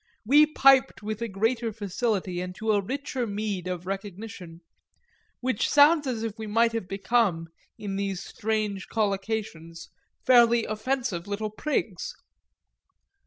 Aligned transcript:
We 0.25 0.47
piped 0.47 1.03
with 1.03 1.21
a 1.21 1.27
greater 1.27 1.71
facility 1.71 2.41
and 2.41 2.55
to 2.55 2.71
a 2.71 2.81
richer 2.81 3.27
meed 3.27 3.67
of 3.67 3.85
recognition; 3.85 4.61
which 5.41 5.69
sounds 5.69 6.07
as 6.07 6.23
if 6.23 6.39
we 6.39 6.47
might 6.47 6.71
have 6.71 6.87
become, 6.87 7.49
in 7.77 7.97
these 7.97 8.23
strange 8.23 8.87
collocations, 8.87 9.89
fairly 10.25 10.65
offensive 10.65 11.27
little 11.27 11.51
prigs. 11.51 12.15